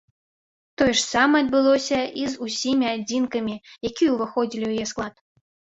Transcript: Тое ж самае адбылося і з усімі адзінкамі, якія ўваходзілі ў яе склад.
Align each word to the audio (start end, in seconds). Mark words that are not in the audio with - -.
Тое 0.81 0.87
ж 0.91 0.95
самае 1.13 1.41
адбылося 1.45 1.99
і 2.23 2.25
з 2.33 2.41
усімі 2.47 2.87
адзінкамі, 2.95 3.55
якія 3.93 4.09
ўваходзілі 4.17 4.63
ў 4.67 4.71
яе 4.77 4.93
склад. 4.97 5.15